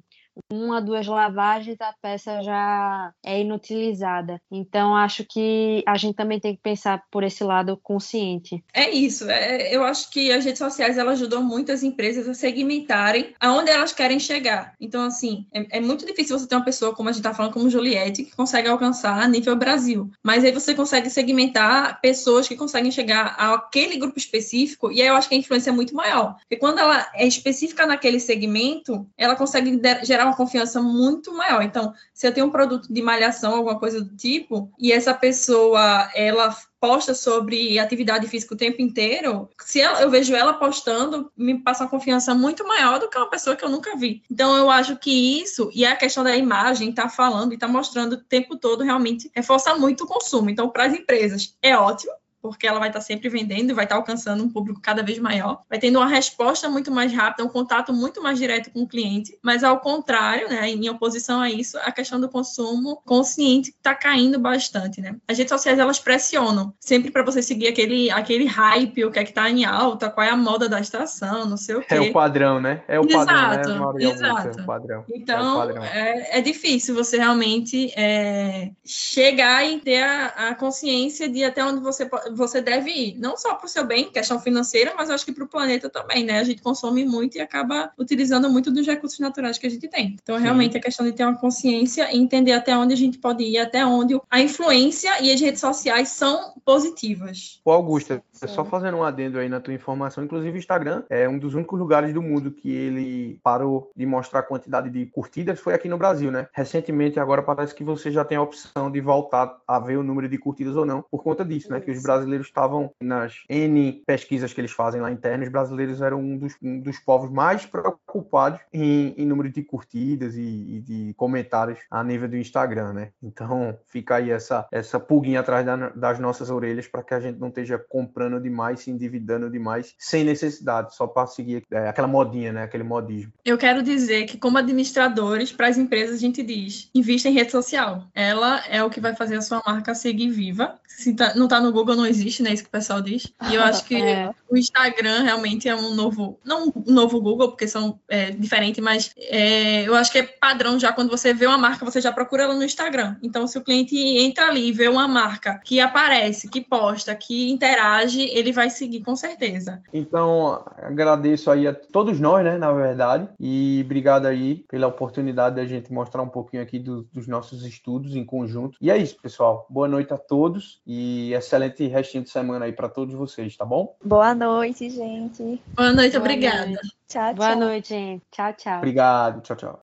uma, 0.50 0.80
duas 0.80 1.06
lavagens, 1.06 1.76
a 1.80 1.92
peça 2.00 2.42
já 2.42 3.12
é 3.24 3.40
inutilizada. 3.40 4.40
Então, 4.50 4.96
acho 4.96 5.24
que 5.24 5.82
a 5.86 5.96
gente 5.96 6.14
também 6.14 6.40
tem 6.40 6.54
que 6.54 6.62
pensar 6.62 7.02
por 7.10 7.22
esse 7.22 7.42
lado 7.44 7.78
consciente. 7.82 8.62
É 8.72 8.90
isso. 8.90 9.28
é- 9.30 9.74
eu 9.74 9.84
acho 9.84 10.10
que 10.10 10.32
as 10.32 10.44
redes 10.44 10.58
sociais 10.58 10.98
elas 10.98 11.20
ajudam 11.20 11.42
muito 11.42 11.70
as 11.72 11.82
empresas 11.82 12.28
a 12.28 12.34
segmentarem 12.34 13.34
aonde 13.40 13.70
elas 13.70 13.92
querem 13.92 14.18
chegar. 14.18 14.74
Então, 14.80 15.04
assim, 15.04 15.46
é, 15.52 15.78
é 15.78 15.80
muito 15.80 16.06
difícil 16.06 16.38
você 16.38 16.46
ter 16.46 16.56
uma 16.56 16.64
pessoa, 16.64 16.94
como 16.94 17.08
a 17.08 17.12
gente 17.12 17.20
está 17.20 17.34
falando, 17.34 17.52
como 17.52 17.70
Juliette, 17.70 18.24
que 18.24 18.34
consegue 18.36 18.68
alcançar 18.68 19.18
a 19.20 19.28
nível 19.28 19.56
Brasil. 19.56 20.10
Mas 20.22 20.44
aí 20.44 20.52
você 20.52 20.74
consegue 20.74 21.10
segmentar 21.10 22.00
pessoas 22.00 22.48
que 22.48 22.56
conseguem 22.56 22.90
chegar 22.90 23.34
àquele 23.38 23.96
grupo 23.96 24.18
específico, 24.18 24.90
e 24.90 25.00
aí 25.02 25.08
eu 25.08 25.14
acho 25.16 25.28
que 25.28 25.34
a 25.34 25.38
influência 25.38 25.70
é 25.70 25.72
muito 25.72 25.94
maior. 25.94 26.36
Porque 26.36 26.56
quando 26.56 26.78
ela 26.78 27.06
é 27.14 27.26
específica 27.26 27.86
naquele 27.86 28.18
segmento, 28.20 29.06
ela 29.16 29.36
consegue 29.36 29.76
der- 29.76 30.04
uma 30.24 30.36
confiança 30.36 30.80
muito 30.80 31.32
maior. 31.34 31.62
Então, 31.62 31.92
se 32.12 32.26
eu 32.26 32.32
tenho 32.32 32.46
um 32.46 32.50
produto 32.50 32.92
de 32.92 33.02
malhação, 33.02 33.54
alguma 33.54 33.78
coisa 33.78 34.00
do 34.00 34.16
tipo, 34.16 34.70
e 34.78 34.92
essa 34.92 35.14
pessoa, 35.14 36.10
ela 36.14 36.54
posta 36.80 37.14
sobre 37.14 37.78
atividade 37.78 38.26
física 38.26 38.54
o 38.54 38.56
tempo 38.56 38.82
inteiro, 38.82 39.48
se 39.60 39.80
ela- 39.80 40.02
eu 40.02 40.10
vejo 40.10 40.34
ela 40.34 40.54
postando, 40.54 41.30
me 41.36 41.62
passa 41.62 41.84
uma 41.84 41.90
confiança 41.90 42.34
muito 42.34 42.66
maior 42.66 42.98
do 42.98 43.08
que 43.08 43.16
uma 43.16 43.30
pessoa 43.30 43.54
que 43.54 43.64
eu 43.64 43.68
nunca 43.68 43.96
vi. 43.96 44.20
Então, 44.28 44.56
eu 44.56 44.68
acho 44.68 44.96
que 44.96 45.40
isso, 45.40 45.70
e 45.72 45.84
a 45.84 45.94
questão 45.94 46.24
da 46.24 46.36
imagem, 46.36 46.92
tá 46.92 47.08
falando 47.08 47.52
e 47.54 47.58
tá 47.58 47.68
mostrando 47.68 48.14
o 48.14 48.24
tempo 48.24 48.56
todo, 48.56 48.82
realmente 48.82 49.30
reforça 49.32 49.76
muito 49.76 50.02
o 50.04 50.08
consumo. 50.08 50.50
Então, 50.50 50.68
para 50.68 50.86
as 50.86 50.92
empresas, 50.94 51.56
é 51.62 51.76
ótimo, 51.76 52.12
porque 52.42 52.66
ela 52.66 52.78
vai 52.80 52.88
estar 52.88 53.00
sempre 53.00 53.28
vendendo 53.28 53.70
e 53.70 53.74
vai 53.74 53.84
estar 53.84 53.96
alcançando 53.96 54.42
um 54.42 54.48
público 54.50 54.80
cada 54.82 55.02
vez 55.02 55.18
maior, 55.18 55.62
vai 55.70 55.78
tendo 55.78 55.98
uma 55.98 56.06
resposta 56.08 56.68
muito 56.68 56.90
mais 56.90 57.12
rápida, 57.12 57.44
um 57.44 57.48
contato 57.48 57.92
muito 57.92 58.20
mais 58.22 58.38
direto 58.38 58.70
com 58.72 58.82
o 58.82 58.88
cliente, 58.88 59.38
mas 59.42 59.62
ao 59.64 59.78
contrário, 59.80 60.48
né, 60.48 60.68
em 60.68 60.88
oposição 60.90 61.40
a 61.40 61.48
isso, 61.50 61.78
a 61.78 61.92
questão 61.92 62.20
do 62.20 62.28
consumo 62.28 63.00
consciente 63.06 63.70
está 63.70 63.94
caindo 63.94 64.38
bastante, 64.38 65.00
né? 65.00 65.16
As 65.28 65.38
redes 65.38 65.50
sociais 65.52 65.78
elas 65.78 65.98
pressionam 65.98 66.74
sempre 66.80 67.10
para 67.10 67.22
você 67.22 67.42
seguir 67.42 67.68
aquele 67.68 68.10
aquele 68.10 68.46
hype, 68.46 69.04
o 69.04 69.10
que 69.10 69.18
é 69.18 69.24
que 69.24 69.30
está 69.30 69.48
em 69.48 69.64
alta, 69.64 70.10
qual 70.10 70.26
é 70.26 70.30
a 70.30 70.36
moda 70.36 70.68
da 70.68 70.80
estação, 70.80 71.46
não 71.46 71.56
sei 71.56 71.76
o 71.76 71.80
quê. 71.80 71.94
É 71.94 72.00
o 72.00 72.12
padrão, 72.12 72.60
né? 72.60 72.82
É 72.88 72.98
o 72.98 73.06
padrão, 73.06 73.52
Exato, 73.52 73.68
né, 73.70 73.78
Maria 73.78 74.06
Augusta? 74.08 74.26
É 74.26 74.50
exato. 74.50 74.62
o 74.62 74.66
padrão. 74.66 75.04
é 75.08 75.16
Então, 75.16 75.56
padrão. 75.56 75.84
é, 75.84 76.38
é 76.38 76.40
difícil 76.40 76.94
você 76.94 77.16
realmente 77.18 77.92
é, 77.96 78.70
chegar 78.84 79.64
e 79.64 79.78
ter 79.80 80.02
a, 80.02 80.26
a 80.50 80.54
consciência 80.54 81.28
de 81.28 81.44
até 81.44 81.64
onde 81.64 81.80
você, 81.80 82.06
po- 82.06 82.31
você 82.34 82.60
deve 82.60 82.90
ir. 82.90 83.18
Não 83.18 83.36
só 83.36 83.54
para 83.54 83.66
o 83.66 83.68
seu 83.68 83.86
bem, 83.86 84.10
questão 84.10 84.40
financeira, 84.40 84.92
mas 84.96 85.10
acho 85.10 85.24
que 85.24 85.32
para 85.32 85.44
o 85.44 85.48
planeta 85.48 85.88
também, 85.88 86.24
né? 86.24 86.38
A 86.38 86.44
gente 86.44 86.62
consome 86.62 87.04
muito 87.04 87.36
e 87.36 87.40
acaba 87.40 87.92
utilizando 87.98 88.48
muito 88.50 88.70
dos 88.70 88.86
recursos 88.86 89.18
naturais 89.18 89.58
que 89.58 89.66
a 89.66 89.70
gente 89.70 89.88
tem. 89.88 90.16
Então, 90.22 90.36
Sim. 90.36 90.42
realmente, 90.42 90.76
a 90.76 90.80
questão 90.80 91.04
de 91.04 91.12
ter 91.12 91.24
uma 91.24 91.36
consciência 91.36 92.12
e 92.12 92.18
entender 92.18 92.52
até 92.52 92.76
onde 92.76 92.92
a 92.92 92.96
gente 92.96 93.18
pode 93.18 93.44
ir, 93.44 93.58
até 93.58 93.84
onde 93.84 94.18
a 94.30 94.40
influência 94.40 95.22
e 95.22 95.32
as 95.32 95.40
redes 95.40 95.60
sociais 95.60 96.10
são 96.10 96.54
positivas. 96.64 97.60
Ô, 97.64 97.72
Augusta, 97.72 98.22
Sim. 98.32 98.48
só 98.48 98.64
fazendo 98.64 98.98
um 98.98 99.04
adendo 99.04 99.38
aí 99.38 99.48
na 99.48 99.60
tua 99.60 99.74
informação, 99.74 100.24
inclusive 100.24 100.56
o 100.56 100.58
Instagram 100.58 101.02
é 101.08 101.28
um 101.28 101.38
dos 101.38 101.54
únicos 101.54 101.78
lugares 101.78 102.12
do 102.12 102.22
mundo 102.22 102.50
que 102.50 102.70
ele 102.70 103.38
parou 103.42 103.90
de 103.96 104.06
mostrar 104.06 104.40
a 104.40 104.42
quantidade 104.42 104.90
de 104.90 105.06
curtidas, 105.06 105.60
foi 105.60 105.74
aqui 105.74 105.88
no 105.88 105.98
Brasil, 105.98 106.30
né? 106.30 106.48
Recentemente, 106.52 107.20
agora 107.20 107.42
parece 107.42 107.74
que 107.74 107.84
você 107.84 108.10
já 108.10 108.24
tem 108.24 108.38
a 108.38 108.42
opção 108.42 108.90
de 108.90 109.00
voltar 109.00 109.58
a 109.66 109.78
ver 109.78 109.96
o 109.96 110.02
número 110.02 110.28
de 110.28 110.38
curtidas 110.38 110.76
ou 110.76 110.84
não, 110.84 111.02
por 111.02 111.22
conta 111.22 111.44
disso, 111.44 111.70
né? 111.70 111.80
Que 111.80 111.90
os 111.90 112.02
brasileiros 112.02 112.21
brasileiros 112.22 112.46
estavam 112.46 112.92
nas 113.00 113.34
N 113.48 114.02
pesquisas 114.06 114.52
que 114.52 114.60
eles 114.60 114.70
fazem 114.70 115.00
lá 115.00 115.10
internas, 115.10 115.48
os 115.48 115.52
brasileiros 115.52 116.00
eram 116.00 116.20
um 116.20 116.38
dos, 116.38 116.56
um 116.62 116.80
dos 116.80 116.98
povos 116.98 117.30
mais 117.30 117.66
preocupados 117.66 118.60
em, 118.72 119.14
em 119.16 119.26
número 119.26 119.50
de 119.50 119.62
curtidas 119.62 120.36
e, 120.36 120.40
e, 120.40 120.80
de 120.80 121.14
comentários 121.14 121.78
a 121.90 122.02
nível 122.02 122.28
do 122.28 122.36
Instagram, 122.36 122.92
né? 122.92 123.10
Então 123.22 123.76
fica 123.86 124.16
aí 124.16 124.30
essa, 124.30 124.66
essa 124.70 124.98
pulguinha 125.00 125.40
atrás 125.40 125.64
da, 125.66 125.90
das 125.90 126.18
nossas 126.18 126.50
orelhas 126.50 126.86
para 126.86 127.02
que 127.02 127.14
a 127.14 127.20
gente 127.20 127.38
não 127.38 127.48
esteja 127.48 127.78
comprando 127.78 128.40
demais, 128.40 128.80
se 128.80 128.90
endividando 128.90 129.50
demais, 129.50 129.94
sem 129.98 130.24
necessidade, 130.24 130.94
só 130.94 131.06
para 131.06 131.26
seguir 131.26 131.64
é, 131.70 131.88
aquela 131.88 132.08
modinha, 132.08 132.52
né? 132.52 132.62
Aquele 132.62 132.84
modismo. 132.84 133.32
Eu 133.44 133.58
quero 133.58 133.82
dizer 133.82 134.26
que, 134.26 134.38
como 134.38 134.58
administradores, 134.58 135.52
para 135.52 135.68
as 135.68 135.78
empresas, 135.78 136.16
a 136.16 136.20
gente 136.20 136.42
diz: 136.42 136.90
invista 136.94 137.28
em 137.28 137.32
rede 137.32 137.50
social. 137.50 138.04
Ela 138.14 138.64
é 138.68 138.82
o 138.82 138.90
que 138.90 139.00
vai 139.00 139.14
fazer 139.14 139.36
a 139.36 139.42
sua 139.42 139.62
marca 139.66 139.94
seguir 139.94 140.30
viva. 140.30 140.78
Se 140.86 141.14
tá, 141.14 141.34
não 141.34 141.44
está 141.44 141.60
no 141.60 141.72
Google, 141.72 141.96
não 141.96 142.06
existe, 142.12 142.42
né? 142.42 142.52
Isso 142.52 142.62
que 142.62 142.68
o 142.68 142.72
pessoal 142.72 143.00
diz. 143.00 143.32
E 143.50 143.54
eu 143.54 143.62
acho 143.62 143.84
que 143.84 143.96
é. 144.00 144.30
o 144.48 144.56
Instagram 144.56 145.22
realmente 145.22 145.68
é 145.68 145.74
um 145.74 145.94
novo, 145.94 146.38
não 146.44 146.72
um 146.74 146.92
novo 146.92 147.20
Google, 147.20 147.48
porque 147.48 147.66
são 147.66 147.98
é, 148.08 148.30
diferentes, 148.30 148.82
mas 148.82 149.12
é, 149.16 149.88
eu 149.88 149.94
acho 149.94 150.12
que 150.12 150.18
é 150.18 150.22
padrão 150.22 150.78
já 150.78 150.92
quando 150.92 151.10
você 151.10 151.32
vê 151.32 151.46
uma 151.46 151.58
marca, 151.58 151.84
você 151.84 152.00
já 152.00 152.12
procura 152.12 152.44
ela 152.44 152.54
no 152.54 152.64
Instagram. 152.64 153.16
Então, 153.22 153.46
se 153.46 153.58
o 153.58 153.62
cliente 153.62 153.96
entra 153.96 154.48
ali 154.48 154.68
e 154.68 154.72
vê 154.72 154.88
uma 154.88 155.08
marca 155.08 155.60
que 155.64 155.80
aparece, 155.80 156.48
que 156.48 156.60
posta, 156.60 157.14
que 157.14 157.50
interage, 157.50 158.22
ele 158.22 158.52
vai 158.52 158.70
seguir 158.70 159.00
com 159.00 159.16
certeza. 159.16 159.82
Então, 159.92 160.64
agradeço 160.78 161.50
aí 161.50 161.66
a 161.66 161.74
todos 161.74 162.20
nós, 162.20 162.44
né, 162.44 162.58
na 162.58 162.72
verdade, 162.72 163.28
e 163.40 163.82
obrigado 163.84 164.26
aí 164.26 164.64
pela 164.68 164.86
oportunidade 164.86 165.56
da 165.56 165.64
gente 165.64 165.92
mostrar 165.92 166.22
um 166.22 166.28
pouquinho 166.28 166.62
aqui 166.62 166.78
do, 166.78 167.02
dos 167.12 167.26
nossos 167.26 167.64
estudos 167.64 168.14
em 168.14 168.24
conjunto. 168.24 168.76
E 168.80 168.90
é 168.90 168.96
isso, 168.96 169.16
pessoal. 169.20 169.66
Boa 169.68 169.88
noite 169.88 170.12
a 170.12 170.18
todos 170.18 170.80
e 170.86 171.32
excelente 171.34 171.86
restinho 172.02 172.24
de 172.24 172.30
semana 172.30 172.64
aí 172.64 172.72
para 172.72 172.88
todos 172.88 173.14
vocês, 173.14 173.56
tá 173.56 173.64
bom? 173.64 173.96
Boa 174.04 174.34
noite, 174.34 174.90
gente. 174.90 175.62
Boa 175.74 175.92
noite, 175.92 176.12
Boa 176.12 176.20
obrigada. 176.20 176.66
Noite. 176.66 176.96
Tchau, 177.08 177.34
Boa 177.34 177.56
noite, 177.56 177.88
gente. 177.88 178.22
Tchau, 178.30 178.52
tchau. 178.54 178.78
Obrigado. 178.78 179.40
Tchau, 179.40 179.56
tchau. 179.56 179.82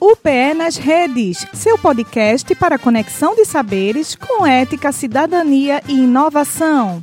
UPE 0.00 0.54
nas 0.54 0.76
redes, 0.76 1.46
seu 1.54 1.78
podcast 1.78 2.54
para 2.54 2.78
conexão 2.78 3.34
de 3.34 3.44
saberes 3.44 4.14
com 4.14 4.46
ética, 4.46 4.92
cidadania 4.92 5.82
e 5.88 5.94
inovação. 6.00 7.02